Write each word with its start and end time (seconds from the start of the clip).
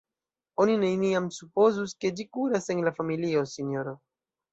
Oni 0.63 0.77
neniam 0.83 1.27
supozus, 1.35 1.93
ke 2.05 2.11
ĝi 2.21 2.25
kuras 2.37 2.65
en 2.77 2.81
la 2.87 2.95
familio, 3.01 3.45
sinjoro. 3.53 3.95